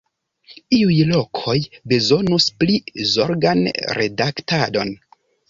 [0.77, 1.55] Iuj lokoj
[1.93, 2.79] bezonus pli
[3.11, 3.63] zorgan
[4.01, 4.93] redaktadon.